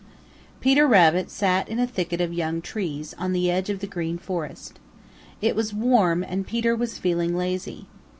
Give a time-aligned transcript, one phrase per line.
[0.61, 4.17] Peter Rabbit sat in a thicket of young trees on the edge of the Green
[4.17, 4.79] Forest.
[5.43, 7.85] It was warm and Peter was feeling lazy.